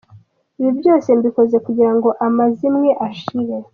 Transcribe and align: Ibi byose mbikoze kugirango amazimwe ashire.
Ibi 0.59 0.71
byose 0.79 1.07
mbikoze 1.17 1.57
kugirango 1.65 2.09
amazimwe 2.27 2.89
ashire. 3.07 3.55